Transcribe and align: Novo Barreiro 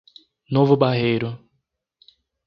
Novo 0.49 0.75
Barreiro 0.75 1.37